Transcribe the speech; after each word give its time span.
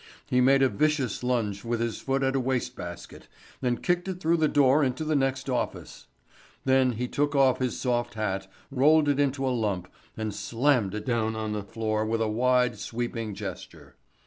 He 0.31 0.41
made 0.41 0.63
a 0.63 0.67
vicious 0.67 1.21
lunge 1.21 1.63
with 1.63 1.79
his 1.79 2.01
foot 2.01 2.23
at 2.23 2.35
a 2.35 2.39
waste 2.39 2.75
basket 2.75 3.27
and 3.61 3.83
kicked 3.83 4.07
it 4.07 4.19
through 4.19 4.37
the 4.37 4.47
door 4.47 4.83
into 4.83 5.03
the 5.03 5.15
next 5.15 5.47
office. 5.47 6.07
Then 6.65 6.93
he 6.93 7.07
took 7.07 7.35
off 7.35 7.59
his 7.59 7.79
soft 7.79 8.15
hat, 8.15 8.47
rolled 8.71 9.07
it 9.07 9.19
into 9.19 9.47
a 9.47 9.53
lump 9.55 9.87
and 10.17 10.33
slammed 10.33 10.95
it 10.95 11.05
down 11.05 11.35
on 11.35 11.51
the 11.51 11.61
floor 11.61 12.03
with 12.03 12.19
a 12.19 12.27
wide, 12.27 12.79
sweeping 12.79 13.35
gesture. 13.35 13.95